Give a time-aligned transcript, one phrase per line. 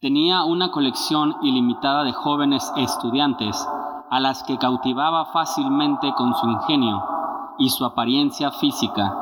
[0.00, 3.68] Tenía una colección ilimitada de jóvenes estudiantes
[4.08, 7.04] a las que cautivaba fácilmente con su ingenio
[7.58, 9.14] y su apariencia física.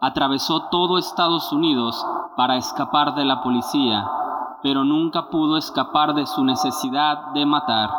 [0.00, 2.06] Atravesó todo Estados Unidos
[2.36, 4.08] para escapar de la policía,
[4.62, 7.90] pero nunca pudo escapar de su necesidad de matar.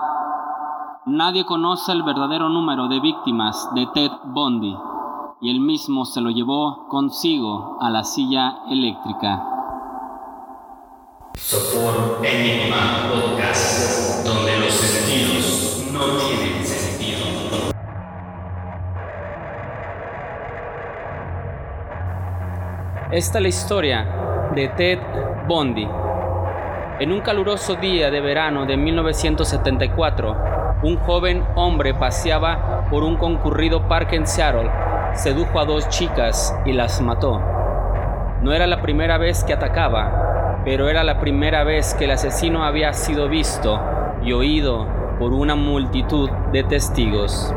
[1.05, 4.77] Nadie conoce el verdadero número de víctimas de Ted Bundy,
[5.41, 9.51] y él mismo se lo llevó consigo a la silla eléctrica.
[11.37, 17.25] Sopor Enigma Podcast, donde los sentidos no tienen sentido.
[23.11, 24.07] Esta es la historia
[24.55, 24.99] de Ted
[25.47, 25.87] Bundy.
[26.99, 30.37] En un caluroso día de verano de 1974,
[30.83, 34.71] un joven hombre paseaba por un concurrido parque en Seattle,
[35.13, 37.41] sedujo a dos chicas y las mató.
[38.41, 40.24] No era la primera vez que atacaba,
[40.65, 43.79] pero era la primera vez que el asesino había sido visto
[44.23, 44.87] y oído
[45.19, 47.53] por una multitud de testigos.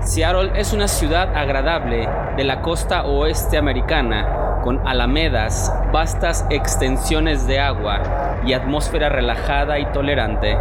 [0.00, 7.58] Seattle es una ciudad agradable de la costa oeste americana, con alamedas, vastas extensiones de
[7.58, 8.00] agua
[8.46, 10.56] y atmósfera relajada y tolerante.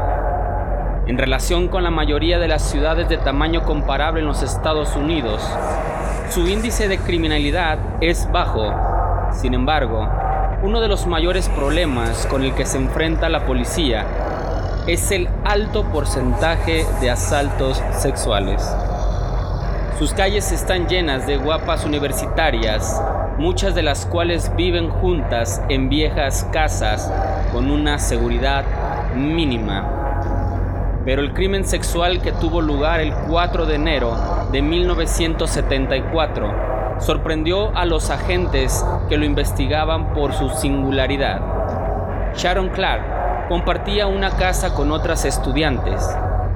[1.05, 5.47] En relación con la mayoría de las ciudades de tamaño comparable en los Estados Unidos,
[6.29, 8.73] su índice de criminalidad es bajo.
[9.31, 10.09] Sin embargo,
[10.63, 14.05] uno de los mayores problemas con el que se enfrenta la policía
[14.87, 18.67] es el alto porcentaje de asaltos sexuales.
[19.99, 22.99] Sus calles están llenas de guapas universitarias,
[23.37, 27.11] muchas de las cuales viven juntas en viejas casas
[27.51, 28.65] con una seguridad
[29.15, 31.03] mínima.
[31.05, 34.17] Pero el crimen sexual que tuvo lugar el 4 de enero
[34.51, 36.66] de 1974
[36.99, 41.41] sorprendió a los agentes que lo investigaban por su singularidad.
[42.35, 46.07] Sharon Clark compartía una casa con otras estudiantes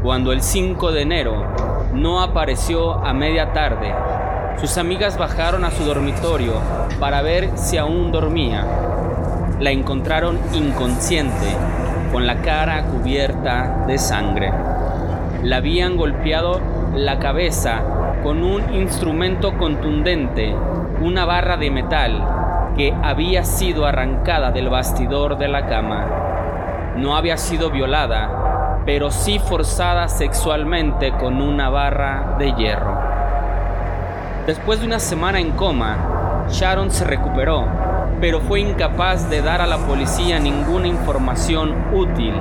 [0.03, 1.45] cuando el 5 de enero
[1.93, 3.93] no apareció a media tarde.
[4.59, 6.53] Sus amigas bajaron a su dormitorio
[6.99, 8.65] para ver si aún dormía.
[9.59, 11.55] La encontraron inconsciente,
[12.11, 14.51] con la cara cubierta de sangre.
[15.43, 16.59] La habían golpeado
[16.95, 17.81] la cabeza
[18.23, 20.55] con un instrumento contundente,
[21.01, 22.23] una barra de metal
[22.77, 26.05] que había sido arrancada del bastidor de la cama.
[26.97, 32.97] No había sido violada, pero sí forzada sexualmente con una barra de hierro.
[34.45, 37.65] Después de una semana en coma, Sharon se recuperó,
[38.19, 42.33] pero fue incapaz de dar a la policía ninguna información útil.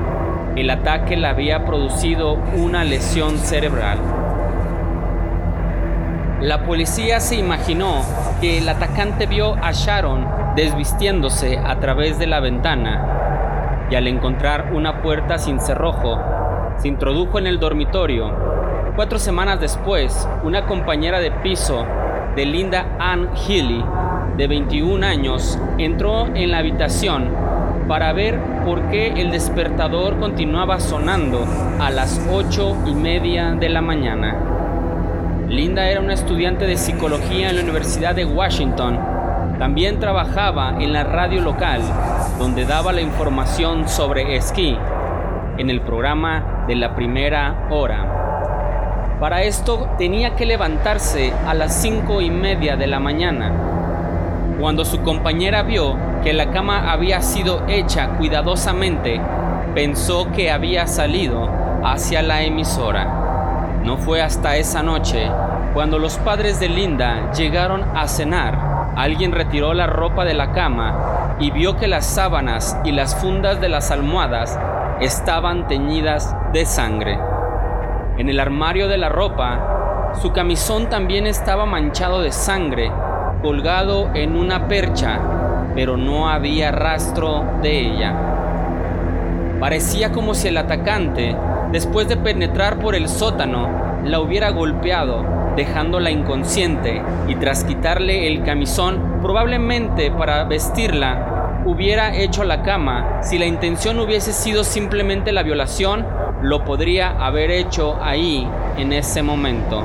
[0.57, 4.20] El ataque le había producido una lesión cerebral.
[6.41, 8.03] La policía se imaginó
[8.41, 14.73] que el atacante vio a Sharon desvistiéndose a través de la ventana y al encontrar
[14.73, 16.19] una puerta sin cerrojo,
[16.79, 18.35] se introdujo en el dormitorio.
[18.97, 21.85] Cuatro semanas después, una compañera de piso
[22.35, 23.85] de Linda Ann Healy,
[24.39, 27.29] de 21 años, entró en la habitación
[27.87, 31.45] para ver por qué el despertador continuaba sonando
[31.79, 34.50] a las ocho y media de la mañana.
[35.51, 39.01] Linda era una estudiante de psicología en la Universidad de Washington.
[39.59, 41.83] También trabajaba en la radio local,
[42.39, 44.79] donde daba la información sobre esquí,
[45.59, 49.17] en el programa de la primera hora.
[49.19, 53.51] Para esto tenía que levantarse a las cinco y media de la mañana.
[54.61, 59.21] Cuando su compañera vio que la cama había sido hecha cuidadosamente,
[59.75, 61.51] pensó que había salido
[61.83, 63.30] hacia la emisora.
[63.85, 65.31] No fue hasta esa noche,
[65.73, 71.37] cuando los padres de Linda llegaron a cenar, alguien retiró la ropa de la cama
[71.41, 74.59] y vio que las sábanas y las fundas de las almohadas
[75.01, 77.19] estaban teñidas de sangre.
[78.19, 82.93] En el armario de la ropa, su camisón también estaba manchado de sangre,
[83.41, 85.19] colgado en una percha,
[85.75, 88.15] pero no había rastro de ella.
[89.59, 91.35] Parecía como si el atacante
[91.73, 93.69] después de penetrar por el sótano,
[94.05, 95.25] la hubiera golpeado,
[95.57, 103.21] dejándola inconsciente, y tras quitarle el camisón, probablemente para vestirla, hubiera hecho la cama.
[103.23, 106.07] Si la intención hubiese sido simplemente la violación,
[106.43, 109.83] lo podría haber hecho ahí, en ese momento.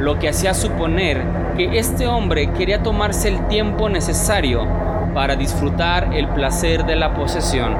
[0.00, 1.22] Lo que hacía suponer
[1.56, 4.66] que este hombre quería tomarse el tiempo necesario
[5.14, 7.76] para disfrutar el placer de la posesión.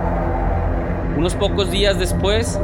[1.17, 2.61] Unos pocos días después,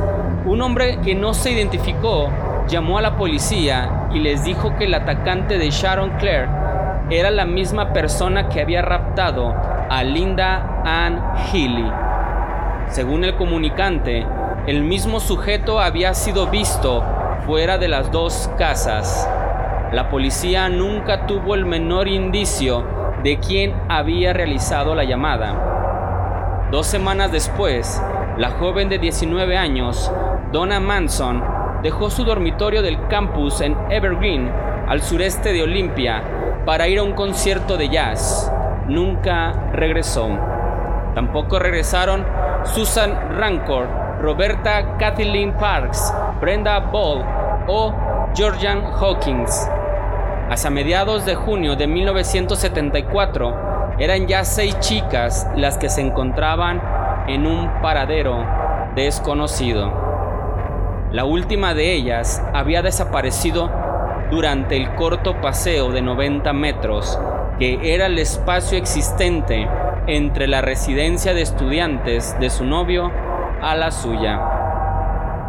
[0.46, 2.30] un hombre que no se identificó
[2.68, 6.48] llamó a la policía y les dijo que el atacante de Sharon Claire
[7.10, 9.54] era la misma persona que había raptado
[9.88, 11.20] a Linda Ann
[11.52, 11.90] Healy.
[12.88, 14.24] Según el comunicante,
[14.66, 17.04] el mismo sujeto había sido visto
[17.46, 19.28] fuera de las dos casas.
[19.92, 22.84] La policía nunca tuvo el menor indicio
[23.22, 26.68] de quién había realizado la llamada.
[26.70, 28.00] Dos semanas después,
[28.38, 30.10] la joven de 19 años,
[30.52, 31.44] Donna Manson,
[31.82, 34.50] dejó su dormitorio del campus en Evergreen,
[34.88, 36.24] al sureste de Olympia,
[36.66, 38.52] para ir a un concierto de jazz.
[38.88, 40.28] Nunca regresó.
[41.14, 42.26] Tampoco regresaron
[42.64, 43.86] Susan Rancor,
[44.20, 47.24] Roberta Kathleen Parks, Brenda Ball
[47.68, 47.94] o
[48.34, 49.68] Georgian Hawkins.
[50.50, 56.82] Hasta mediados de junio de 1974 eran ya seis chicas las que se encontraban
[57.28, 58.44] en un paradero
[58.96, 60.09] desconocido.
[61.12, 63.70] La última de ellas había desaparecido
[64.30, 67.18] durante el corto paseo de 90 metros
[67.58, 69.68] que era el espacio existente
[70.06, 73.10] entre la residencia de estudiantes de su novio
[73.60, 74.40] a la suya.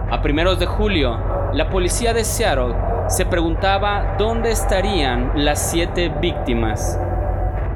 [0.09, 1.17] A primeros de julio,
[1.53, 2.75] la policía de Seattle
[3.07, 6.99] se preguntaba dónde estarían las siete víctimas.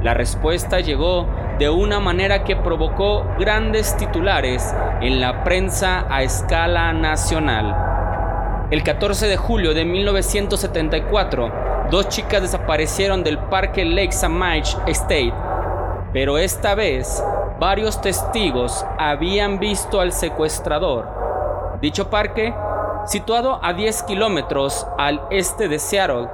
[0.01, 1.27] La respuesta llegó
[1.59, 8.67] de una manera que provocó grandes titulares en la prensa a escala nacional.
[8.71, 15.33] El 14 de julio de 1974, dos chicas desaparecieron del parque Lake Samaj State
[16.15, 17.21] pero esta vez
[17.59, 21.77] varios testigos habían visto al secuestrador.
[21.81, 22.55] Dicho parque,
[23.05, 26.29] situado a 10 kilómetros al este de Seattle,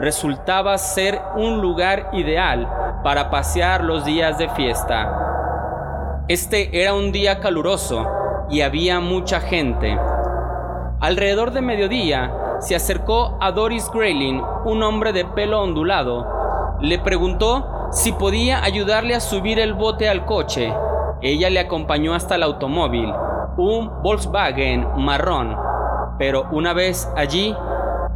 [0.00, 6.24] resultaba ser un lugar ideal para pasear los días de fiesta.
[6.28, 8.06] Este era un día caluroso
[8.50, 9.98] y había mucha gente.
[11.00, 16.26] Alrededor de mediodía se acercó a Doris Grayling, un hombre de pelo ondulado.
[16.80, 20.72] Le preguntó si podía ayudarle a subir el bote al coche.
[21.22, 23.12] Ella le acompañó hasta el automóvil,
[23.56, 25.56] un Volkswagen marrón,
[26.18, 27.54] pero una vez allí,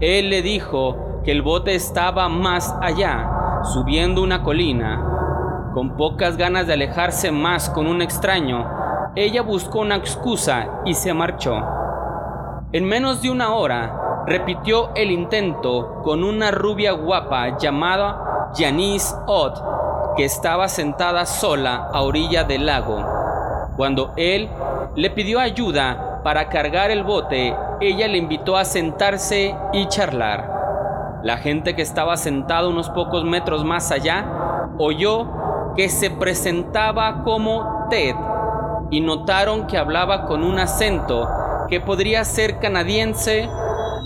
[0.00, 3.30] él le dijo que el bote estaba más allá,
[3.64, 5.70] subiendo una colina.
[5.74, 8.66] Con pocas ganas de alejarse más con un extraño,
[9.16, 11.60] ella buscó una excusa y se marchó.
[12.72, 19.58] En menos de una hora, repitió el intento con una rubia guapa llamada Janice Ott,
[20.16, 23.04] que estaba sentada sola a orilla del lago.
[23.76, 24.48] Cuando él
[24.94, 30.59] le pidió ayuda para cargar el bote, ella le invitó a sentarse y charlar.
[31.22, 34.26] La gente que estaba sentada unos pocos metros más allá
[34.78, 38.14] oyó que se presentaba como Ted
[38.90, 41.28] y notaron que hablaba con un acento
[41.68, 43.48] que podría ser canadiense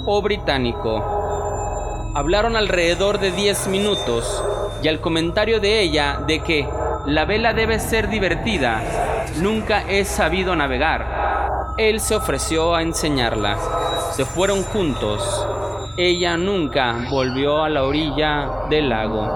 [0.07, 2.11] o británico.
[2.15, 4.45] Hablaron alrededor de 10 minutos
[4.83, 6.69] y al comentario de ella de que
[7.07, 8.83] la vela debe ser divertida,
[9.41, 11.75] nunca he sabido navegar.
[11.79, 13.59] Él se ofreció a enseñarla.
[14.13, 15.49] Se fueron juntos.
[15.97, 19.29] Ella nunca volvió a la orilla del lago.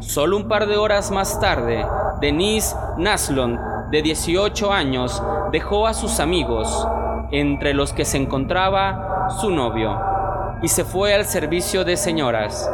[0.00, 1.86] Solo un par de horas más tarde,
[2.20, 3.58] Denise Naslund,
[3.90, 6.86] de 18 años, dejó a sus amigos,
[7.30, 9.98] entre los que se encontraba su novio
[10.62, 12.70] y se fue al servicio de señoras.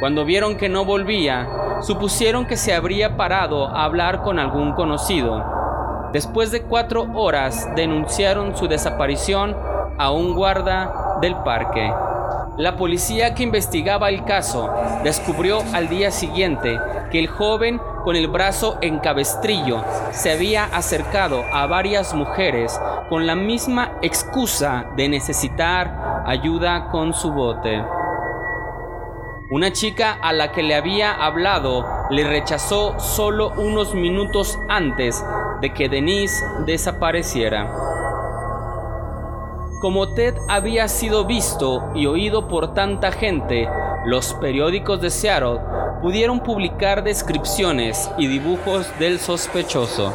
[0.00, 1.46] Cuando vieron que no volvía,
[1.82, 5.44] supusieron que se habría parado a hablar con algún conocido.
[6.14, 9.54] Después de cuatro horas denunciaron su desaparición
[9.98, 11.92] a un guarda del parque.
[12.56, 14.70] La policía que investigaba el caso
[15.02, 16.78] descubrió al día siguiente
[17.10, 23.26] que el joven con el brazo en cabestrillo se había acercado a varias mujeres con
[23.26, 27.82] la misma excusa de necesitar ayuda con su bote.
[29.50, 35.24] Una chica a la que le había hablado le rechazó solo unos minutos antes
[35.60, 37.89] de que Denise desapareciera.
[39.80, 43.66] Como Ted había sido visto y oído por tanta gente,
[44.04, 45.58] los periódicos de Seattle
[46.02, 50.12] pudieron publicar descripciones y dibujos del sospechoso.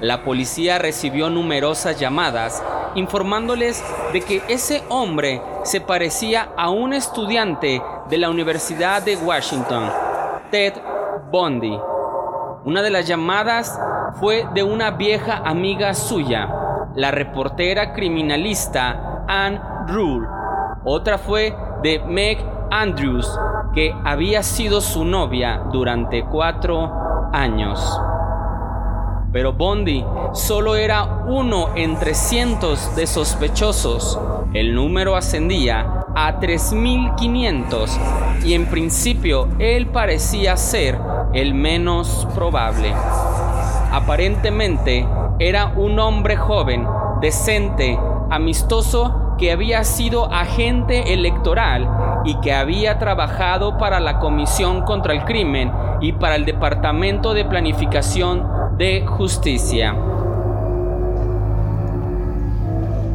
[0.00, 2.62] La policía recibió numerosas llamadas
[2.94, 9.92] informándoles de que ese hombre se parecía a un estudiante de la Universidad de Washington,
[10.50, 10.72] Ted
[11.30, 11.78] Bundy.
[12.64, 13.78] Una de las llamadas
[14.18, 16.57] fue de una vieja amiga suya,
[16.98, 20.26] la reportera criminalista Anne Rule.
[20.84, 22.38] Otra fue de Meg
[22.72, 23.38] Andrews,
[23.72, 28.00] que había sido su novia durante cuatro años.
[29.32, 34.18] Pero Bondi solo era uno entre cientos de sospechosos.
[34.52, 40.98] El número ascendía a 3.500 y en principio él parecía ser
[41.32, 42.92] el menos probable.
[43.92, 45.06] Aparentemente,
[45.38, 46.86] era un hombre joven,
[47.20, 47.98] decente,
[48.30, 51.88] amistoso, que había sido agente electoral
[52.24, 57.44] y que había trabajado para la Comisión contra el Crimen y para el Departamento de
[57.44, 58.44] Planificación
[58.76, 59.94] de Justicia.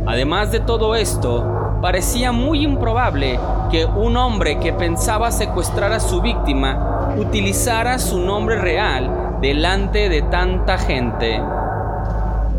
[0.05, 3.37] Además de todo esto, parecía muy improbable
[3.69, 10.21] que un hombre que pensaba secuestrar a su víctima utilizara su nombre real delante de
[10.21, 11.41] tanta gente.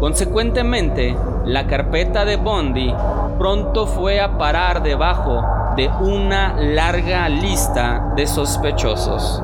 [0.05, 2.93] Consecuentemente, la carpeta de Bondi
[3.39, 5.43] pronto fue a parar debajo
[5.79, 9.43] de una larga lista de sospechosos.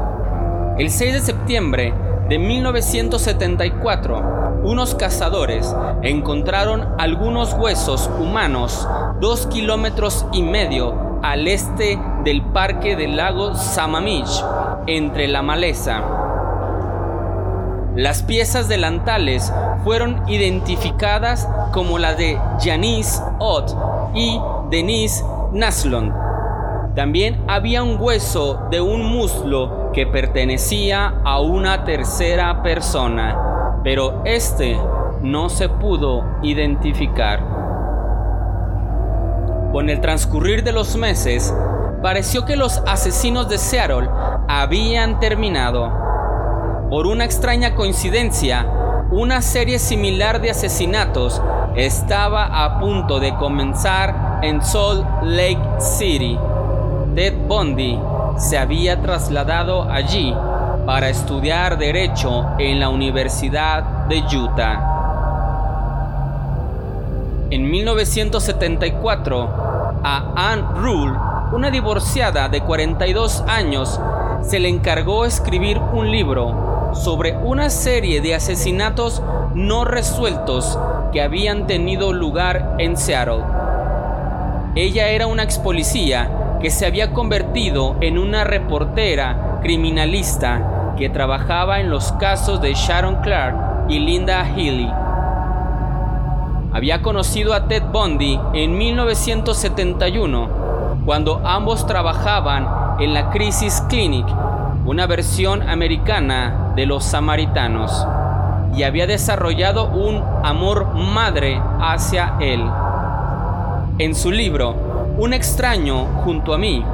[0.76, 1.94] El 6 de septiembre
[2.28, 8.86] de 1974, unos cazadores encontraron algunos huesos humanos
[9.18, 14.44] dos kilómetros y medio al este del parque del lago Samamish,
[14.86, 16.19] entre la maleza.
[17.97, 23.75] Las piezas delantales fueron identificadas como la de Janice Ott
[24.14, 26.12] y Denise Naslund.
[26.94, 34.78] También había un hueso de un muslo que pertenecía a una tercera persona, pero este
[35.23, 37.40] no se pudo identificar.
[39.73, 41.54] Con el transcurrir de los meses,
[42.02, 44.09] pareció que los asesinos de Seattle
[44.49, 46.09] habían terminado.
[46.90, 48.66] Por una extraña coincidencia,
[49.12, 51.40] una serie similar de asesinatos
[51.76, 56.37] estaba a punto de comenzar en Salt Lake City.
[57.14, 57.97] Ted Bundy
[58.38, 60.35] se había trasladado allí
[60.85, 64.80] para estudiar derecho en la Universidad de Utah.
[67.50, 69.49] En 1974,
[70.02, 71.16] a Anne Rule,
[71.52, 74.00] una divorciada de 42 años,
[74.42, 79.23] se le encargó escribir un libro sobre una serie de asesinatos
[79.54, 80.78] no resueltos
[81.12, 83.42] que habían tenido lugar en Seattle.
[84.75, 91.80] Ella era una ex policía que se había convertido en una reportera criminalista que trabajaba
[91.80, 94.90] en los casos de Sharon Clark y Linda Healy.
[96.73, 102.68] Había conocido a Ted Bundy en 1971, cuando ambos trabajaban
[103.00, 104.26] en la Crisis Clinic,
[104.85, 108.06] una versión americana de los samaritanos,
[108.74, 112.62] y había desarrollado un amor madre hacia él.
[113.98, 114.74] En su libro,
[115.18, 116.84] Un extraño junto a mí,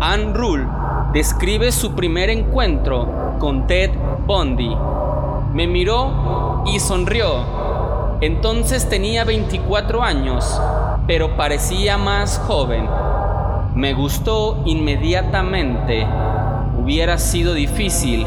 [0.00, 0.66] Anne Rule
[1.12, 3.90] describe su primer encuentro con Ted
[4.26, 4.76] Bundy.
[5.52, 7.66] Me miró y sonrió
[8.22, 10.58] entonces tenía 24 años,
[11.06, 12.88] pero parecía más joven.
[13.74, 16.06] Me gustó inmediatamente.
[16.78, 18.26] Hubiera sido difícil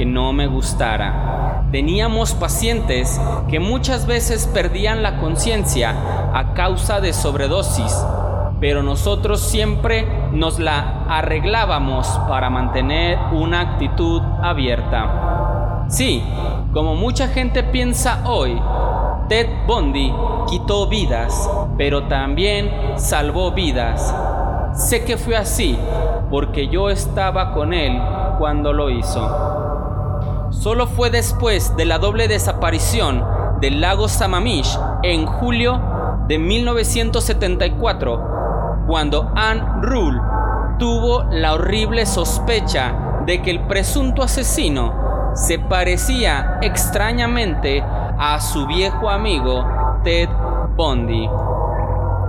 [0.00, 1.66] que no me gustara.
[1.70, 5.94] Teníamos pacientes que muchas veces perdían la conciencia
[6.32, 8.02] a causa de sobredosis,
[8.60, 15.84] pero nosotros siempre nos la arreglábamos para mantener una actitud abierta.
[15.88, 16.24] Sí,
[16.72, 18.58] como mucha gente piensa hoy,
[19.28, 20.14] Ted Bundy
[20.48, 24.14] quitó vidas, pero también salvó vidas.
[24.72, 25.78] Sé que fue así
[26.30, 28.00] porque yo estaba con él
[28.38, 29.49] cuando lo hizo.
[30.50, 33.24] Solo fue después de la doble desaparición
[33.60, 35.80] del lago Samamish en julio
[36.26, 40.20] de 1974 cuando Anne Rule
[40.78, 47.84] tuvo la horrible sospecha de que el presunto asesino se parecía extrañamente
[48.18, 49.64] a su viejo amigo
[50.02, 50.28] Ted
[50.76, 51.28] Bundy.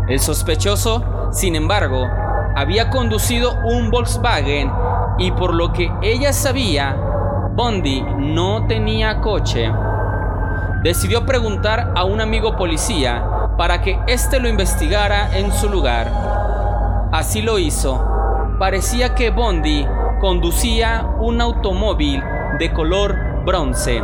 [0.08, 2.08] El sospechoso, sin embargo,
[2.56, 4.72] había conducido un Volkswagen
[5.18, 6.96] y por lo que ella sabía,
[7.54, 9.70] Bundy no tenía coche.
[10.84, 13.24] Decidió preguntar a un amigo policía
[13.58, 16.10] para que éste lo investigara en su lugar.
[17.12, 18.56] Así lo hizo.
[18.58, 19.86] Parecía que Bundy
[20.22, 22.24] conducía un automóvil
[22.58, 24.02] de color bronce.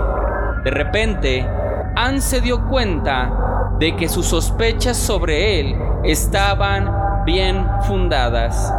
[0.65, 1.47] De repente,
[1.95, 8.73] Anne se dio cuenta de que sus sospechas sobre él estaban bien fundadas.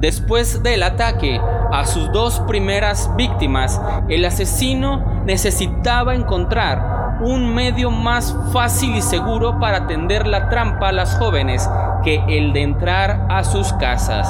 [0.00, 1.40] Después del ataque
[1.74, 9.58] a sus dos primeras víctimas, el asesino necesitaba encontrar un medio más fácil y seguro
[9.58, 11.68] para tender la trampa a las jóvenes
[12.04, 14.28] que el de entrar a sus casas.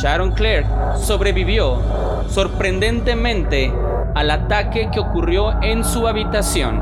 [0.00, 1.80] Sharon Clark sobrevivió
[2.28, 3.74] sorprendentemente
[4.14, 6.80] al ataque que ocurrió en su habitación.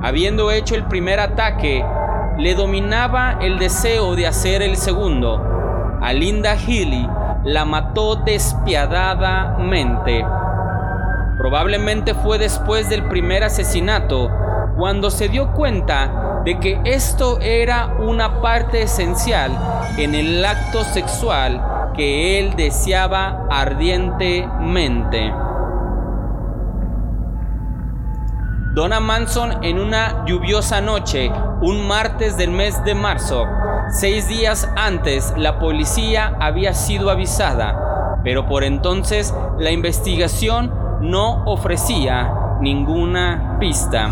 [0.00, 1.84] Habiendo hecho el primer ataque,
[2.38, 5.98] le dominaba el deseo de hacer el segundo.
[6.00, 7.08] A Linda Healy
[7.44, 10.24] la mató despiadadamente.
[11.38, 14.30] Probablemente fue después del primer asesinato
[14.76, 19.52] cuando se dio cuenta de que esto era una parte esencial
[19.96, 25.32] en el acto sexual que él deseaba ardientemente.
[28.74, 33.46] Donna Manson en una lluviosa noche, un martes del mes de marzo,
[33.90, 42.32] seis días antes la policía había sido avisada, pero por entonces la investigación no ofrecía
[42.60, 44.10] ninguna pista.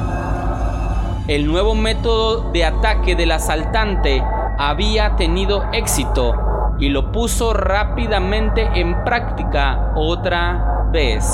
[1.28, 4.22] El nuevo método de ataque del asaltante
[4.58, 6.34] había tenido éxito
[6.78, 11.24] y lo puso rápidamente en práctica otra vez.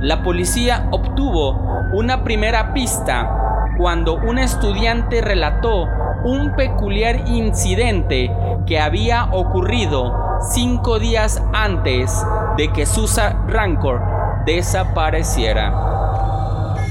[0.00, 1.52] La policía obtuvo
[1.92, 5.88] una primera pista cuando un estudiante relató
[6.26, 8.32] un peculiar incidente
[8.66, 12.12] que había ocurrido cinco días antes
[12.56, 14.02] de que Susan Rancor
[14.44, 15.72] desapareciera.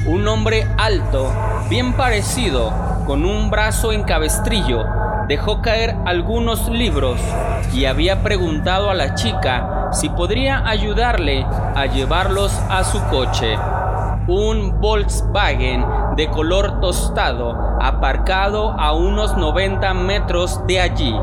[0.08, 1.30] Un hombre alto,
[1.70, 2.72] bien parecido,
[3.06, 4.86] con un brazo en cabestrillo,
[5.28, 7.20] dejó caer algunos libros
[7.74, 13.58] y había preguntado a la chica si podría ayudarle a llevarlos a su coche
[14.28, 21.16] un Volkswagen de color tostado aparcado a unos 90 metros de allí.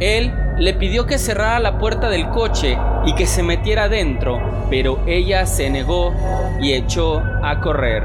[0.00, 5.00] Él le pidió que cerrara la puerta del coche y que se metiera dentro, pero
[5.06, 6.12] ella se negó
[6.60, 8.04] y echó a correr.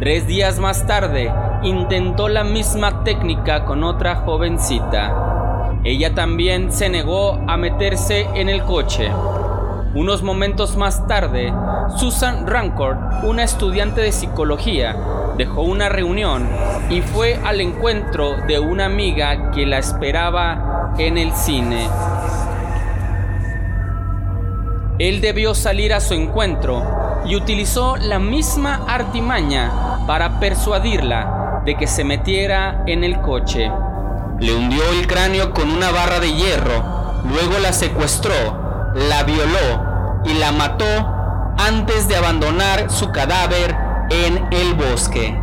[0.00, 1.32] Tres días más tarde,
[1.62, 5.78] intentó la misma técnica con otra jovencita.
[5.84, 9.10] Ella también se negó a meterse en el coche.
[9.94, 11.52] Unos momentos más tarde,
[11.96, 14.96] Susan Rancourt, una estudiante de psicología,
[15.42, 16.48] dejó una reunión
[16.88, 21.88] y fue al encuentro de una amiga que la esperaba en el cine.
[25.00, 26.84] Él debió salir a su encuentro
[27.26, 33.68] y utilizó la misma artimaña para persuadirla de que se metiera en el coche.
[34.38, 36.84] Le hundió el cráneo con una barra de hierro,
[37.24, 38.32] luego la secuestró
[38.94, 40.84] la violó y la mató
[41.58, 43.74] antes de abandonar su cadáver
[44.12, 45.34] en el bosque.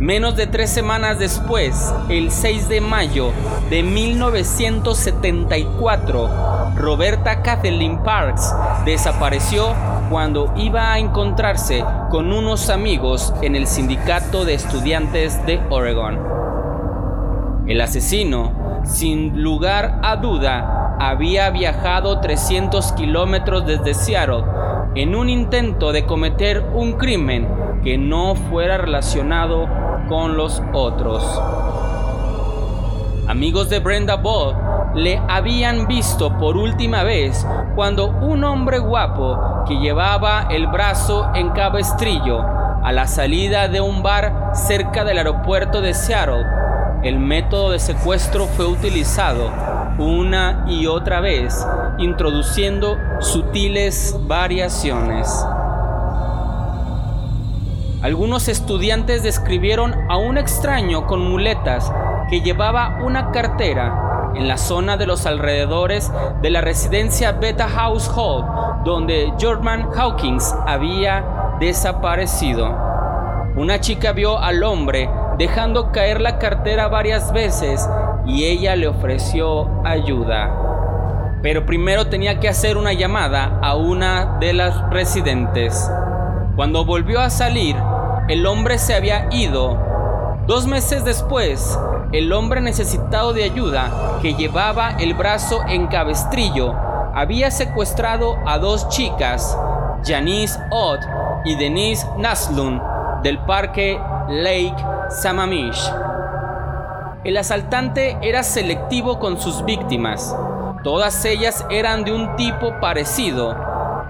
[0.00, 3.30] Menos de tres semanas después, el 6 de mayo
[3.70, 6.28] de 1974,
[6.74, 8.52] Roberta Kathleen Parks
[8.84, 9.76] desapareció
[10.10, 16.18] cuando iba a encontrarse con unos amigos en el sindicato de estudiantes de Oregon.
[17.68, 24.42] El asesino, sin lugar a duda, había viajado 300 kilómetros desde Seattle
[24.98, 27.46] en un intento de cometer un crimen
[27.84, 29.68] que no fuera relacionado
[30.08, 31.22] con los otros.
[33.28, 34.56] Amigos de Brenda Ball
[34.96, 41.50] le habían visto por última vez cuando un hombre guapo que llevaba el brazo en
[41.50, 42.40] cabestrillo
[42.82, 46.44] a la salida de un bar cerca del aeropuerto de Seattle.
[47.04, 49.48] El método de secuestro fue utilizado
[49.98, 51.64] una y otra vez,
[51.98, 55.44] introduciendo sutiles variaciones.
[58.00, 61.92] Algunos estudiantes describieron a un extraño con muletas
[62.30, 68.08] que llevaba una cartera en la zona de los alrededores de la residencia Beta House
[68.14, 68.44] Hall,
[68.84, 71.24] donde Jordan Hawkins había
[71.58, 72.72] desaparecido.
[73.56, 77.88] Una chica vio al hombre dejando caer la cartera varias veces
[78.26, 80.67] y ella le ofreció ayuda.
[81.42, 85.90] Pero primero tenía que hacer una llamada a una de las residentes.
[86.56, 87.76] Cuando volvió a salir,
[88.28, 89.78] el hombre se había ido.
[90.46, 91.78] Dos meses después,
[92.12, 96.74] el hombre necesitado de ayuda, que llevaba el brazo en cabestrillo,
[97.14, 99.56] había secuestrado a dos chicas,
[100.04, 101.00] Janice Ott
[101.44, 102.80] y Denise Naslund,
[103.22, 104.76] del parque Lake
[105.10, 105.92] Samamish.
[107.24, 110.34] El asaltante era selectivo con sus víctimas.
[110.84, 113.56] Todas ellas eran de un tipo parecido,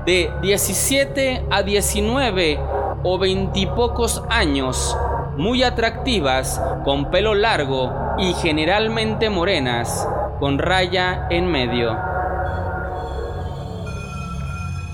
[0.05, 2.61] de 17 a 19
[3.03, 4.97] o veintipocos años,
[5.37, 10.07] muy atractivas, con pelo largo y generalmente morenas,
[10.41, 11.97] con raya en medio.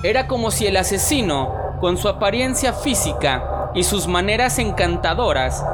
[0.05, 5.65] Era como si el asesino, con su apariencia física y sus maneras encantadoras,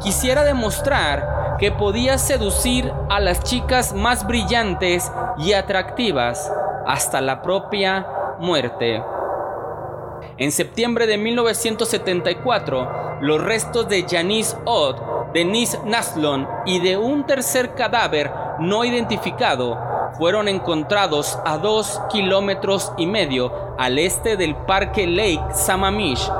[0.00, 6.50] quisiera demostrar que podía seducir a las chicas más brillantes y atractivas
[6.86, 8.06] hasta la propia
[8.38, 9.02] muerte.
[10.36, 17.74] En septiembre de 1974, los restos de Janice Ott, Denise Naslon y de un tercer
[17.74, 19.78] cadáver no identificado
[20.16, 26.30] fueron encontrados a dos kilómetros y medio al este del Parque Lake Sammamish.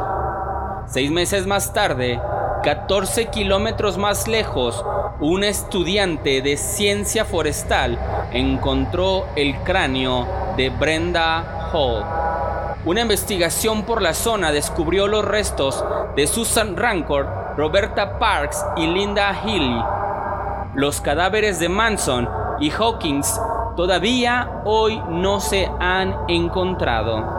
[0.86, 2.20] Seis meses más tarde,
[2.62, 4.84] 14 kilómetros más lejos,
[5.20, 7.98] un estudiante de ciencia forestal
[8.32, 12.04] encontró el cráneo de Brenda Hall.
[12.84, 19.34] Una investigación por la zona descubrió los restos de Susan Rancor, Roberta Parks y Linda
[19.34, 19.82] Healy.
[20.74, 22.28] Los cadáveres de Manson
[22.60, 23.40] y Hawkins
[23.76, 27.38] todavía hoy no se han encontrado.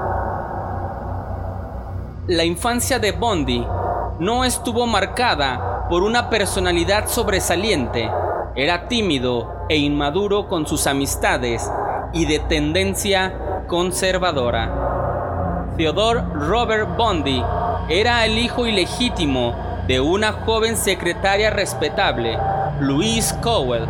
[2.28, 3.66] La infancia de Bondi
[4.20, 8.08] no estuvo marcada por una personalidad sobresaliente.
[8.56, 11.68] Era tímido e inmaduro con sus amistades
[12.14, 15.72] y de tendencia conservadora.
[15.78, 17.44] Theodore Robert Bondi
[17.90, 19.56] era el hijo ilegítimo
[19.88, 22.38] de una joven secretaria respetable,
[22.80, 23.88] Louise Cowell.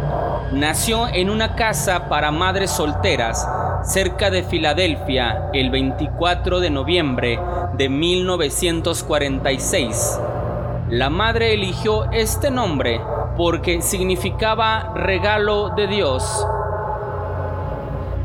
[0.53, 3.45] Nació en una casa para madres solteras
[3.83, 7.39] cerca de Filadelfia el 24 de noviembre
[7.73, 10.19] de 1946.
[10.89, 12.99] La madre eligió este nombre
[13.37, 16.47] porque significaba regalo de Dios.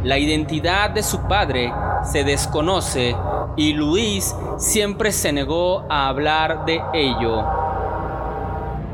[0.03, 1.70] La identidad de su padre
[2.05, 3.14] se desconoce
[3.57, 7.44] y Luis siempre se negó a hablar de ello.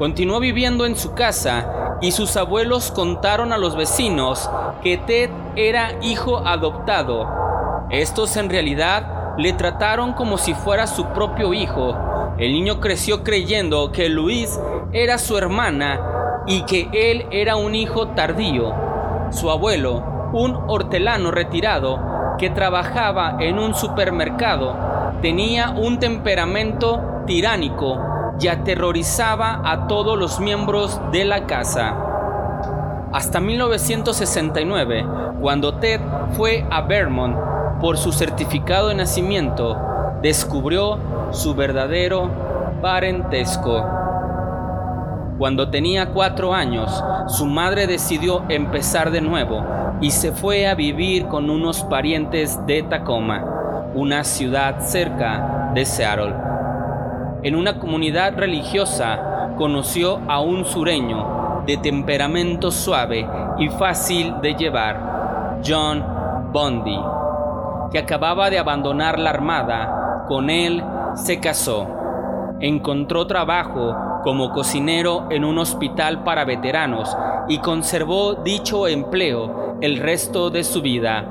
[0.01, 4.51] Continuó viviendo en su casa y sus abuelos contaron a los vecinos
[4.83, 7.87] que Ted era hijo adoptado.
[7.91, 12.10] Estos en realidad le trataron como si fuera su propio hijo.
[12.41, 14.59] El niño creció creyendo que Luis
[14.93, 16.01] era su hermana
[16.47, 18.73] y que él era un hijo tardío.
[19.31, 22.01] Su abuelo, un hortelano retirado
[22.39, 24.75] que trabajaba en un supermercado,
[25.21, 27.99] tenía un temperamento tiránico
[28.41, 31.95] y aterrorizaba a todos los miembros de la casa.
[33.13, 35.05] Hasta 1969,
[35.43, 36.01] cuando Ted
[36.39, 37.37] fue a Vermont
[37.83, 39.77] por su certificado de nacimiento,
[40.23, 40.99] descubrió
[41.31, 42.31] su verdadero
[42.83, 43.85] parentesco.
[45.39, 49.65] Cuando tenía cuatro años, su madre decidió empezar de nuevo
[50.01, 53.45] y se fue a vivir con unos parientes de Tacoma,
[53.95, 56.35] una ciudad cerca de Seattle.
[57.43, 63.27] En una comunidad religiosa conoció a un sureño de temperamento suave
[63.59, 66.05] y fácil de llevar, John
[66.53, 66.99] Bondi,
[67.93, 70.25] que acababa de abandonar la armada.
[70.29, 70.83] Con él
[71.15, 71.87] se casó.
[72.61, 77.17] Encontró trabajo como cocinero en un hospital para veteranos
[77.49, 81.25] y conservó dicho empleo el resto de su vida.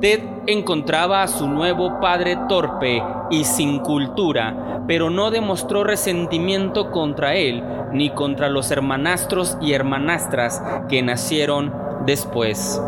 [0.00, 7.34] Ted encontraba a su nuevo padre torpe y sin cultura, pero no demostró resentimiento contra
[7.34, 11.74] él ni contra los hermanastros y hermanastras que nacieron
[12.06, 12.80] después.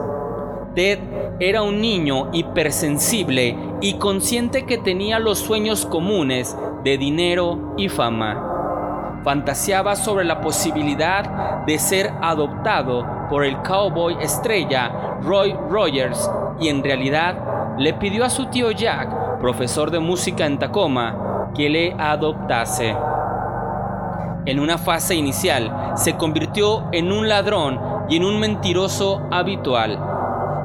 [0.74, 0.98] Ted
[1.40, 8.50] era un niño hipersensible y consciente que tenía los sueños comunes de dinero y fama
[9.24, 16.82] fantaseaba sobre la posibilidad de ser adoptado por el cowboy estrella Roy Rogers y en
[16.82, 22.94] realidad le pidió a su tío Jack, profesor de música en Tacoma, que le adoptase.
[24.46, 30.09] En una fase inicial se convirtió en un ladrón y en un mentiroso habitual.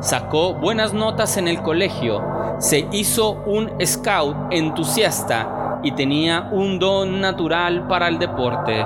[0.05, 2.23] Sacó buenas notas en el colegio,
[2.59, 8.85] se hizo un scout entusiasta y tenía un don natural para el deporte.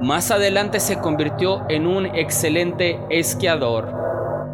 [0.00, 3.92] Más adelante se convirtió en un excelente esquiador,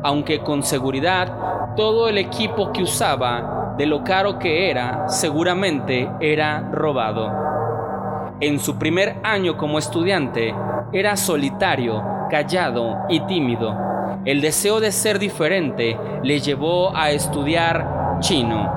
[0.03, 6.70] aunque con seguridad todo el equipo que usaba, de lo caro que era, seguramente era
[6.73, 7.31] robado.
[8.40, 10.55] En su primer año como estudiante,
[10.90, 13.89] era solitario, callado y tímido.
[14.26, 18.70] El deseo de ser diferente le llevó a estudiar chino.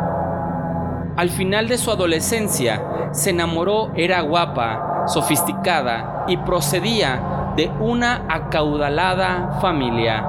[1.17, 9.59] Al final de su adolescencia, se enamoró, era guapa, sofisticada y procedía de una acaudalada
[9.61, 10.25] familia.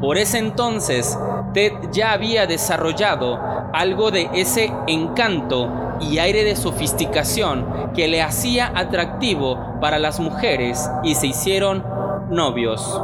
[0.00, 1.18] Por ese entonces,
[1.52, 3.40] Ted ya había desarrollado
[3.72, 10.88] algo de ese encanto y aire de sofisticación que le hacía atractivo para las mujeres
[11.02, 11.84] y se hicieron
[12.30, 13.00] novios.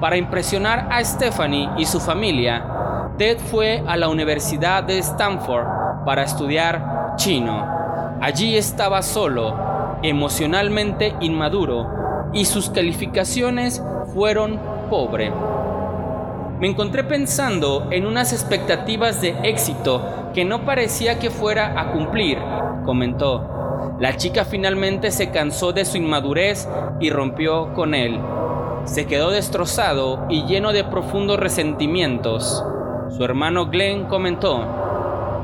[0.00, 2.64] Para impresionar a Stephanie y su familia,
[3.18, 7.66] Ted fue a la Universidad de Stanford para estudiar chino.
[8.20, 13.82] Allí estaba solo, emocionalmente inmaduro, y sus calificaciones
[14.14, 15.32] fueron pobre.
[16.60, 22.38] Me encontré pensando en unas expectativas de éxito que no parecía que fuera a cumplir,
[22.84, 23.96] comentó.
[23.98, 26.68] La chica finalmente se cansó de su inmadurez
[27.00, 28.20] y rompió con él.
[28.88, 32.64] Se quedó destrozado y lleno de profundos resentimientos.
[33.10, 34.64] Su hermano Glenn comentó,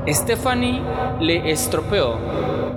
[0.09, 0.81] Stephanie
[1.21, 2.17] le estropeó.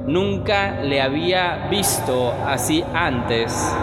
[0.06, 3.74] Nunca le había visto así antes.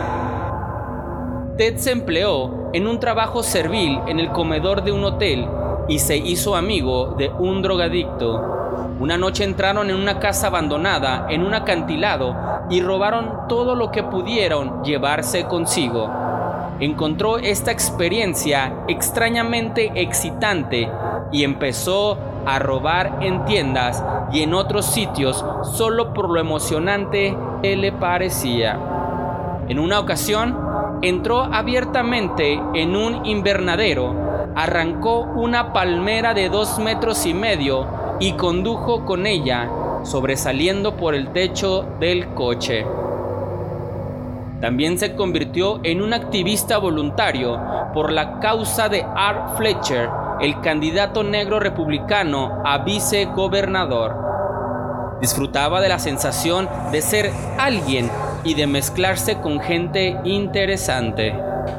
[1.57, 5.47] Ted se empleó en un trabajo servil en el comedor de un hotel
[5.88, 8.51] y se hizo amigo de un drogadicto.
[9.01, 12.37] Una noche entraron en una casa abandonada en un acantilado
[12.68, 16.23] y robaron todo lo que pudieron llevarse consigo.
[16.80, 20.90] Encontró esta experiencia extrañamente excitante
[21.30, 27.76] y empezó a robar en tiendas y en otros sitios solo por lo emocionante que
[27.76, 28.78] le parecía.
[29.68, 30.58] En una ocasión,
[31.02, 34.14] entró abiertamente en un invernadero,
[34.54, 37.87] arrancó una palmera de dos metros y medio
[38.20, 39.70] y condujo con ella,
[40.02, 42.84] sobresaliendo por el techo del coche.
[44.64, 47.61] También se convirtió en un activista voluntario
[47.92, 50.09] por la causa de Art Fletcher,
[50.40, 55.18] el candidato negro republicano a vicegobernador.
[55.20, 58.11] Disfrutaba de la sensación de ser alguien
[58.42, 61.35] y de mezclarse con gente interesante.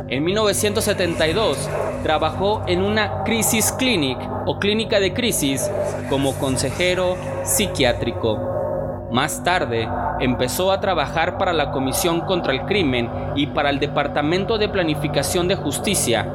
[0.07, 1.57] En 1972
[2.03, 5.71] trabajó en una crisis clinic o clínica de crisis
[6.07, 9.09] como consejero psiquiátrico.
[9.11, 9.87] Más tarde,
[10.19, 15.47] empezó a trabajar para la Comisión contra el Crimen y para el Departamento de Planificación
[15.47, 16.27] de Justicia.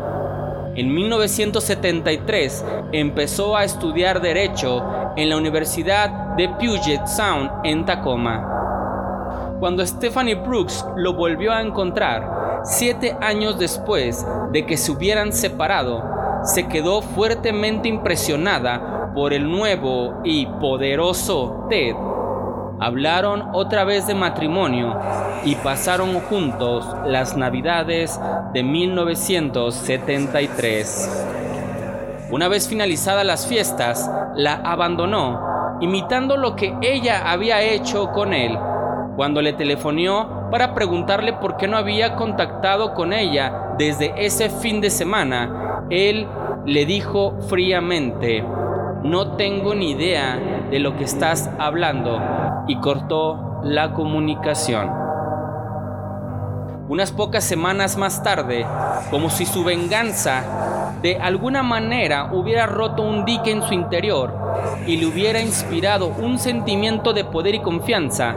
[0.74, 4.84] En 1973 empezó a estudiar Derecho
[5.16, 9.56] en la Universidad de Puget Sound en Tacoma.
[9.58, 16.02] Cuando Stephanie Brooks lo volvió a encontrar, siete años después de que se hubieran separado,
[16.44, 21.94] se quedó fuertemente impresionada por el nuevo y poderoso Ted.
[22.82, 24.98] Hablaron otra vez de matrimonio
[25.44, 28.18] y pasaron juntos las navidades
[28.54, 31.26] de 1973.
[32.30, 38.58] Una vez finalizadas las fiestas, la abandonó, imitando lo que ella había hecho con él
[39.14, 44.80] cuando le telefonió para preguntarle por qué no había contactado con ella desde ese fin
[44.80, 46.26] de semana, él
[46.64, 48.42] le dijo fríamente,
[49.02, 50.38] no tengo ni idea
[50.70, 52.18] de lo que estás hablando
[52.70, 54.88] y cortó la comunicación.
[56.88, 58.64] Unas pocas semanas más tarde,
[59.10, 64.32] como si su venganza de alguna manera hubiera roto un dique en su interior
[64.86, 68.36] y le hubiera inspirado un sentimiento de poder y confianza,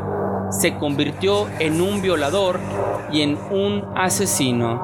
[0.50, 2.60] se convirtió en un violador
[3.12, 4.82] y en un asesino.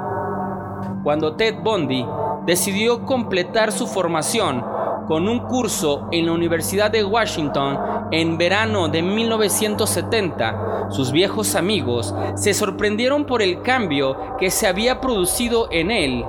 [1.04, 2.06] Cuando Ted Bundy
[2.46, 4.64] decidió completar su formación
[5.08, 12.13] con un curso en la Universidad de Washington en verano de 1970, sus viejos amigos
[12.36, 16.26] se sorprendieron por el cambio que se había producido en él.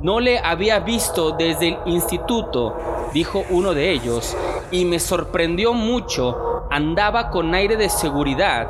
[0.00, 2.76] No le había visto desde el instituto,
[3.12, 4.36] dijo uno de ellos,
[4.70, 8.68] y me sorprendió mucho andaba con aire de seguridad.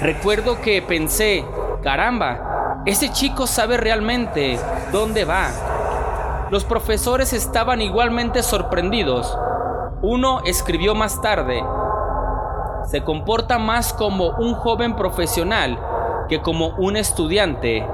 [0.00, 1.44] Recuerdo que pensé,
[1.82, 4.58] caramba, ese chico sabe realmente
[4.92, 5.50] dónde va.
[6.50, 9.36] Los profesores estaban igualmente sorprendidos.
[10.02, 11.64] Uno escribió más tarde,
[12.86, 15.78] se comporta más como un joven profesional
[16.28, 17.86] que como un estudiante.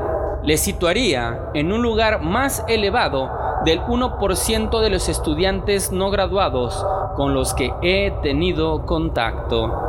[0.43, 3.31] Le situaría en un lugar más elevado
[3.65, 6.85] del 1% de los estudiantes no graduados
[7.17, 9.87] con los que he tenido contacto.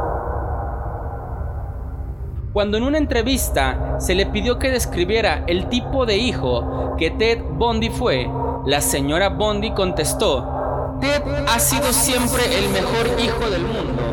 [2.53, 7.41] Cuando en una entrevista se le pidió que describiera el tipo de hijo que Ted
[7.53, 8.29] Bundy fue,
[8.65, 14.10] la señora Bundy contestó, Ted ha sido siempre el mejor hijo del mundo.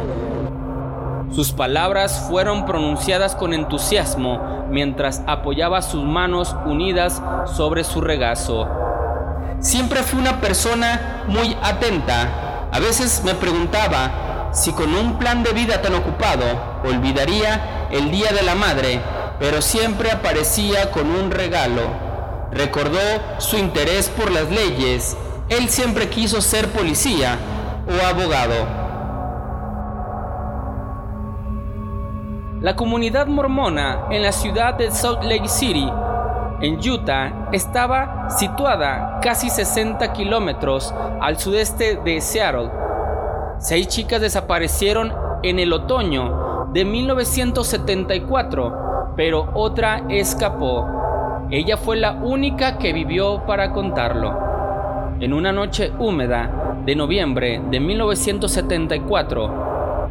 [1.30, 7.22] Sus palabras fueron pronunciadas con entusiasmo mientras apoyaba sus manos unidas
[7.54, 8.66] sobre su regazo.
[9.60, 12.68] Siempre fui una persona muy atenta.
[12.72, 16.44] A veces me preguntaba si con un plan de vida tan ocupado
[16.84, 19.00] olvidaría el Día de la Madre,
[19.38, 21.82] pero siempre aparecía con un regalo.
[22.50, 22.98] Recordó
[23.38, 25.16] su interés por las leyes.
[25.50, 27.36] Él siempre quiso ser policía
[27.86, 28.77] o abogado.
[32.60, 35.88] La comunidad mormona en la ciudad de Salt Lake City
[36.60, 42.68] en Utah estaba situada casi 60 kilómetros al sudeste de Seattle.
[43.60, 45.12] Seis chicas desaparecieron
[45.44, 51.46] en el otoño de 1974, pero otra escapó.
[51.52, 54.36] Ella fue la única que vivió para contarlo.
[55.20, 59.67] En una noche húmeda de noviembre de 1974,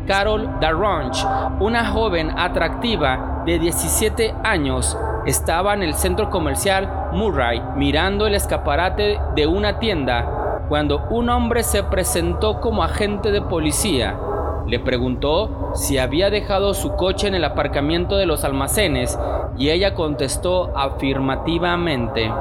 [0.07, 1.25] Carol Darrange,
[1.59, 9.19] una joven atractiva de 17 años, estaba en el centro comercial Murray mirando el escaparate
[9.35, 14.17] de una tienda cuando un hombre se presentó como agente de policía.
[14.65, 19.19] Le preguntó si había dejado su coche en el aparcamiento de los almacenes
[19.57, 22.31] y ella contestó afirmativamente.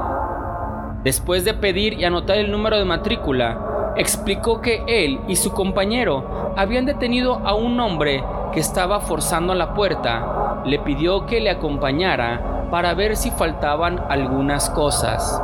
[1.03, 6.53] Después de pedir y anotar el número de matrícula, explicó que él y su compañero
[6.55, 10.61] habían detenido a un hombre que estaba forzando la puerta.
[10.65, 15.41] Le pidió que le acompañara para ver si faltaban algunas cosas.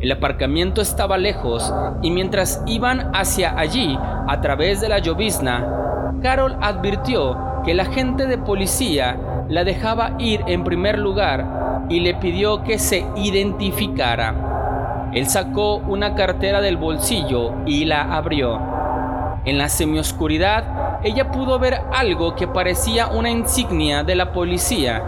[0.00, 6.56] El aparcamiento estaba lejos y mientras iban hacia allí a través de la llovizna, Carol
[6.60, 12.62] advirtió que el agente de policía la dejaba ir en primer lugar y le pidió
[12.64, 14.53] que se identificara.
[15.14, 18.60] Él sacó una cartera del bolsillo y la abrió.
[19.44, 25.04] En la semioscuridad, ella pudo ver algo que parecía una insignia de la policía.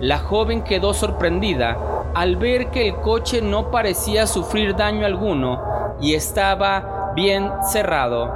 [0.00, 1.78] La joven quedó sorprendida
[2.14, 5.62] al ver que el coche no parecía sufrir daño alguno
[5.98, 8.30] y estaba bien cerrado.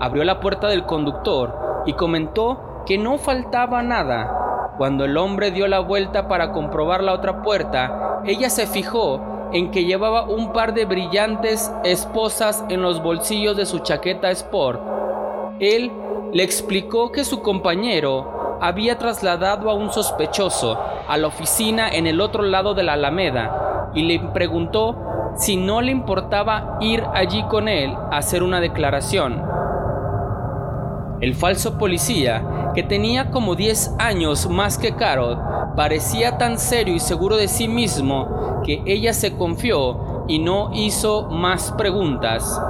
[0.00, 4.72] Abrió la puerta del conductor y comentó que no faltaba nada.
[4.78, 9.70] Cuando el hombre dio la vuelta para comprobar la otra puerta, ella se fijó en
[9.70, 14.80] que llevaba un par de brillantes esposas en los bolsillos de su chaqueta sport.
[15.58, 15.90] Él
[16.32, 22.20] le explicó que su compañero había trasladado a un sospechoso a la oficina en el
[22.20, 24.96] otro lado de la Alameda y le preguntó
[25.36, 29.42] si no le importaba ir allí con él a hacer una declaración.
[31.20, 32.42] El falso policía,
[32.74, 35.38] que tenía como 10 años más que Carol,
[35.76, 41.28] parecía tan serio y seguro de sí mismo que ella se confió y no hizo
[41.30, 42.60] más preguntas.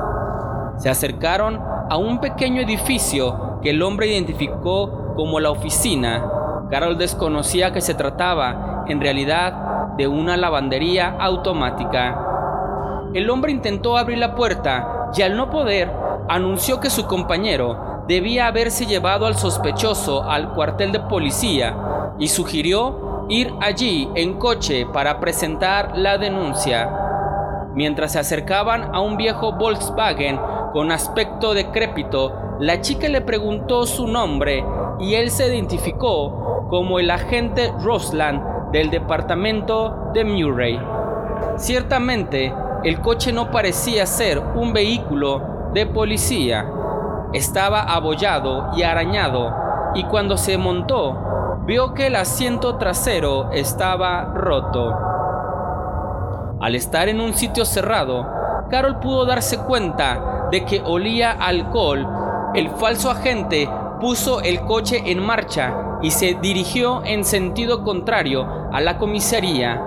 [0.78, 1.60] Se acercaron
[1.90, 6.24] a un pequeño edificio que el hombre identificó como la oficina,
[6.70, 13.10] Carol desconocía que se trataba, en realidad, de una lavandería automática.
[13.12, 15.90] El hombre intentó abrir la puerta y al no poder,
[16.28, 21.76] anunció que su compañero debía haberse llevado al sospechoso al cuartel de policía
[22.18, 26.90] y sugirió ir allí en coche para presentar la denuncia.
[27.72, 30.40] Mientras se acercaban a un viejo Volkswagen
[30.72, 34.64] con aspecto decrépito, la chica le preguntó su nombre
[34.98, 40.80] y él se identificó como el agente Rosland del departamento de Murray.
[41.58, 46.66] Ciertamente, el coche no parecía ser un vehículo de policía.
[47.32, 49.54] Estaba abollado y arañado
[49.94, 54.92] y cuando se montó, vio que el asiento trasero estaba roto.
[56.60, 58.26] Al estar en un sitio cerrado,
[58.68, 62.06] Carol pudo darse cuenta de que olía alcohol.
[62.54, 68.80] El falso agente puso el coche en marcha y se dirigió en sentido contrario a
[68.80, 69.80] la comisaría.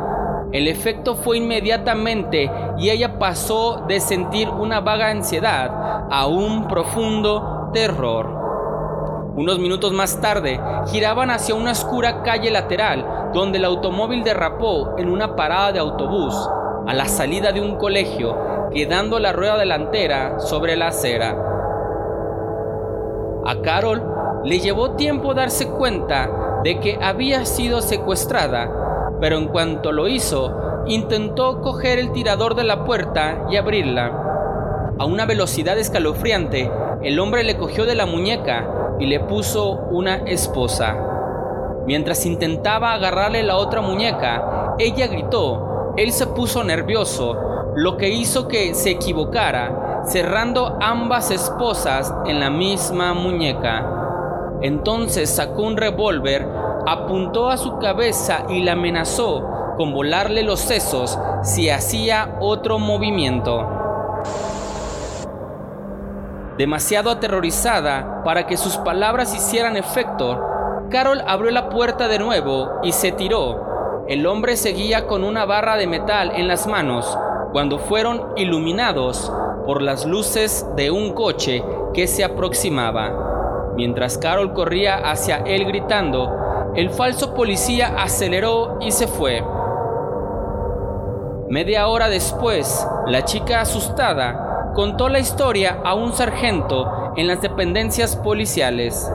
[0.53, 7.71] El efecto fue inmediatamente y ella pasó de sentir una vaga ansiedad a un profundo
[7.73, 9.33] terror.
[9.35, 15.09] Unos minutos más tarde, giraban hacia una oscura calle lateral donde el automóvil derrapó en
[15.09, 16.35] una parada de autobús
[16.85, 18.37] a la salida de un colegio,
[18.71, 21.35] quedando la rueda delantera sobre la acera.
[23.47, 24.03] A Carol
[24.43, 30.83] le llevó tiempo darse cuenta de que había sido secuestrada, pero en cuanto lo hizo,
[30.85, 34.22] intentó coger el tirador de la puerta y abrirla.
[34.99, 40.17] A una velocidad escalofriante, el hombre le cogió de la muñeca y le puso una
[40.17, 40.95] esposa.
[41.85, 45.93] Mientras intentaba agarrarle la otra muñeca, ella gritó.
[45.97, 47.37] Él se puso nervioso,
[47.75, 54.59] lo que hizo que se equivocara cerrando ambas esposas en la misma muñeca.
[54.61, 56.47] Entonces sacó un revólver,
[56.85, 63.82] apuntó a su cabeza y la amenazó con volarle los sesos si hacía otro movimiento.
[66.57, 70.39] Demasiado aterrorizada para que sus palabras hicieran efecto,
[70.91, 74.05] Carol abrió la puerta de nuevo y se tiró.
[74.07, 77.17] El hombre seguía con una barra de metal en las manos.
[77.51, 79.31] Cuando fueron iluminados,
[79.65, 83.71] por las luces de un coche que se aproximaba.
[83.75, 89.43] Mientras Carol corría hacia él gritando, el falso policía aceleró y se fue.
[91.49, 98.15] Media hora después, la chica asustada contó la historia a un sargento en las dependencias
[98.15, 99.11] policiales.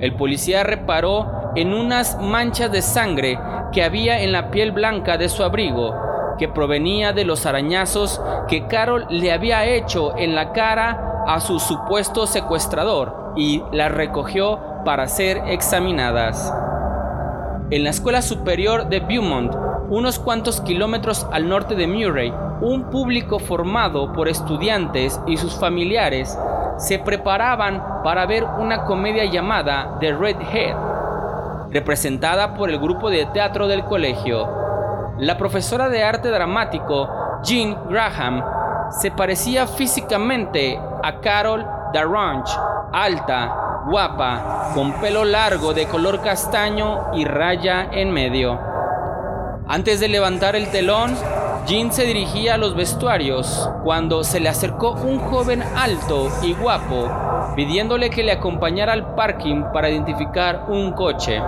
[0.00, 3.38] El policía reparó en unas manchas de sangre
[3.72, 5.94] que había en la piel blanca de su abrigo
[6.38, 11.58] que provenía de los arañazos que Carol le había hecho en la cara a su
[11.58, 16.52] supuesto secuestrador y las recogió para ser examinadas.
[17.70, 19.54] En la escuela superior de Beaumont,
[19.88, 26.38] unos cuantos kilómetros al norte de Murray, un público formado por estudiantes y sus familiares
[26.78, 30.76] se preparaban para ver una comedia llamada The Red Head,
[31.70, 34.48] representada por el grupo de teatro del colegio.
[35.18, 37.08] La profesora de arte dramático,
[37.42, 38.42] Jean Graham,
[38.90, 42.52] se parecía físicamente a Carol Darrange,
[42.92, 48.58] alta, guapa, con pelo largo de color castaño y raya en medio.
[49.68, 51.16] Antes de levantar el telón,
[51.66, 57.10] Jean se dirigía a los vestuarios cuando se le acercó un joven alto y guapo
[57.56, 61.42] pidiéndole que le acompañara al parking para identificar un coche.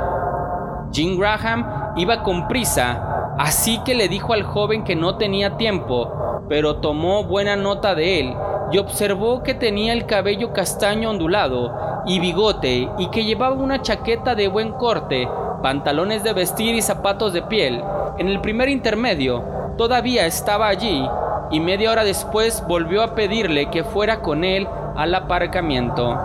[0.91, 6.43] Jean Graham iba con prisa, así que le dijo al joven que no tenía tiempo,
[6.49, 8.35] pero tomó buena nota de él
[8.73, 14.35] y observó que tenía el cabello castaño ondulado y bigote y que llevaba una chaqueta
[14.35, 15.29] de buen corte,
[15.63, 17.85] pantalones de vestir y zapatos de piel.
[18.19, 21.09] En el primer intermedio, todavía estaba allí
[21.51, 26.19] y media hora después volvió a pedirle que fuera con él al aparcamiento.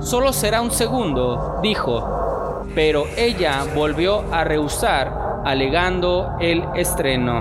[0.00, 7.40] Solo será un segundo, dijo, pero ella volvió a rehusar, alegando el estreno.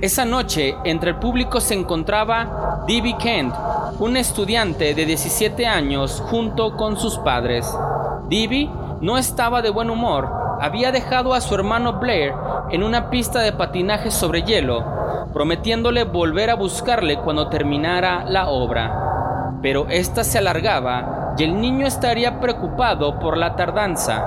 [0.00, 3.16] Esa noche, entre el público se encontraba D.B.
[3.18, 3.54] Kent,
[3.98, 7.66] un estudiante de 17 años, junto con sus padres.
[8.28, 8.70] D.B.
[9.00, 10.30] no estaba de buen humor.
[10.60, 12.32] Había dejado a su hermano Blair
[12.70, 19.58] en una pista de patinaje sobre hielo, prometiéndole volver a buscarle cuando terminara la obra.
[19.62, 24.24] Pero ésta se alargaba y el niño estaría preocupado por la tardanza.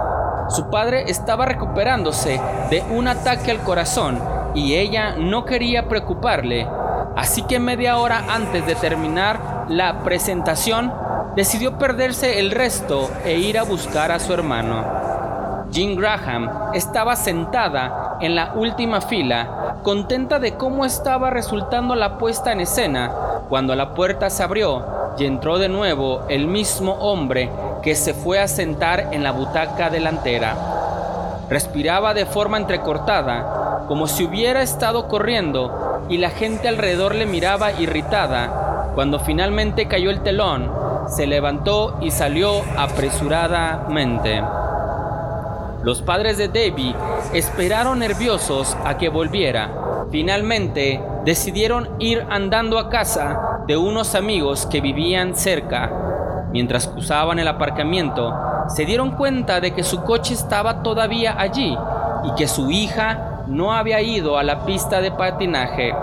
[0.49, 4.19] Su padre estaba recuperándose de un ataque al corazón
[4.53, 6.67] y ella no quería preocuparle,
[7.15, 10.93] así que media hora antes de terminar la presentación,
[11.35, 15.65] decidió perderse el resto e ir a buscar a su hermano.
[15.69, 22.51] Jean Graham estaba sentada en la última fila, contenta de cómo estaba resultando la puesta
[22.51, 23.11] en escena,
[23.49, 24.83] cuando la puerta se abrió
[25.17, 27.49] y entró de nuevo el mismo hombre
[27.81, 30.55] que se fue a sentar en la butaca delantera.
[31.49, 37.71] Respiraba de forma entrecortada como si hubiera estado corriendo, y la gente alrededor le miraba
[37.71, 38.91] irritada.
[38.95, 40.71] Cuando finalmente cayó el telón,
[41.07, 44.41] se levantó y salió apresuradamente.
[45.87, 46.93] Los padres de Debbie
[47.31, 49.69] esperaron nerviosos a que volviera.
[50.11, 55.89] Finalmente decidieron ir andando a casa de unos amigos que vivían cerca.
[56.51, 61.77] Mientras cruzaban el aparcamiento, se dieron cuenta de que su coche estaba todavía allí
[62.25, 65.93] y que su hija no había ido a la pista de patinaje.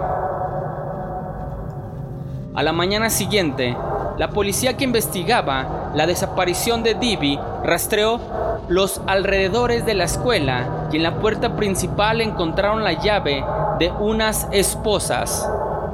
[2.54, 3.76] A la mañana siguiente,
[4.16, 8.20] la policía que investigaba la desaparición de Divi rastreó
[8.68, 13.44] los alrededores de la escuela y en la puerta principal encontraron la llave
[13.78, 15.48] de unas esposas.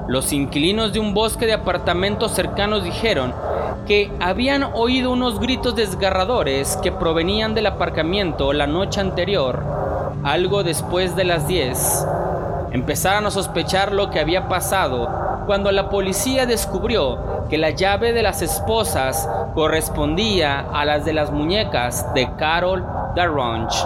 [0.09, 3.35] Los inquilinos de un bosque de apartamentos cercanos dijeron
[3.87, 9.63] que habían oído unos gritos desgarradores que provenían del aparcamiento la noche anterior
[10.25, 12.07] algo después de las 10.
[12.73, 15.09] Empezaron a sospechar lo que había pasado
[15.47, 17.19] cuando la policía descubrió
[17.51, 22.87] que la llave de las esposas correspondía a las de las muñecas de Carol
[23.17, 23.85] Darronge.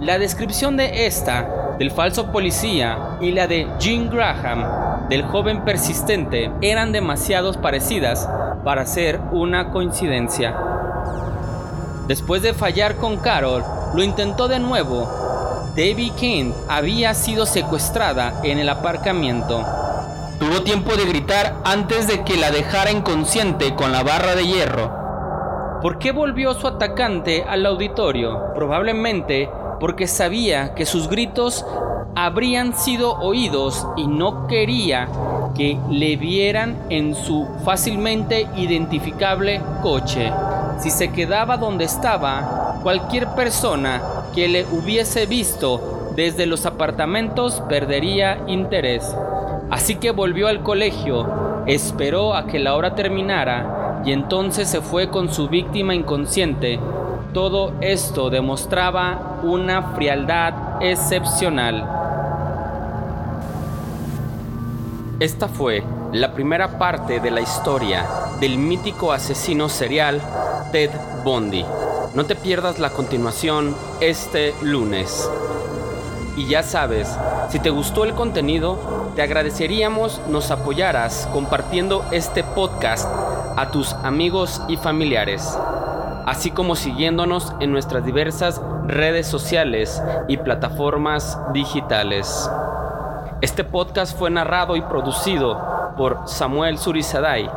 [0.00, 6.50] La descripción de esta, del falso policía, y la de Jean Graham, del joven persistente,
[6.62, 8.28] eran demasiado parecidas
[8.64, 10.56] para ser una coincidencia.
[12.08, 13.62] Después de fallar con Carol,
[13.94, 15.22] lo intentó de nuevo
[15.74, 19.64] Debbie Kent había sido secuestrada en el aparcamiento.
[20.38, 25.80] Tuvo tiempo de gritar antes de que la dejara inconsciente con la barra de hierro.
[25.82, 28.52] ¿Por qué volvió su atacante al auditorio?
[28.54, 29.48] Probablemente
[29.80, 31.64] porque sabía que sus gritos
[32.14, 35.08] habrían sido oídos y no quería
[35.56, 40.32] que le vieran en su fácilmente identificable coche.
[40.78, 44.02] Si se quedaba donde estaba, cualquier persona
[44.34, 49.14] que le hubiese visto desde los apartamentos perdería interés.
[49.72, 55.08] Así que volvió al colegio, esperó a que la hora terminara y entonces se fue
[55.08, 56.78] con su víctima inconsciente.
[57.32, 60.52] Todo esto demostraba una frialdad
[60.82, 61.88] excepcional.
[65.20, 68.04] Esta fue la primera parte de la historia
[68.40, 70.20] del mítico asesino serial
[70.70, 70.90] Ted
[71.24, 71.64] Bundy.
[72.14, 75.30] No te pierdas la continuación este lunes.
[76.36, 77.08] Y ya sabes,
[77.50, 78.78] si te gustó el contenido,
[79.14, 83.08] te agradeceríamos nos apoyaras compartiendo este podcast
[83.56, 85.56] a tus amigos y familiares.
[86.26, 92.48] así como siguiéndonos en nuestras diversas redes sociales y plataformas digitales.
[93.40, 97.50] Este podcast fue narrado y producido por Samuel Surizaday.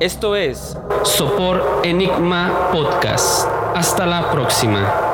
[0.00, 3.46] Esto es Sopor Enigma Podcast.
[3.74, 5.05] Hasta la próxima.